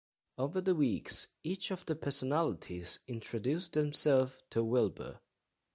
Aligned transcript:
Over 0.39 0.61
the 0.61 0.73
weeks, 0.73 1.27
each 1.43 1.69
of 1.69 1.85
the 1.85 1.95
personalities 1.95 3.01
introduce 3.07 3.67
themselves 3.67 4.41
to 4.49 4.63
Wilbur. 4.63 5.19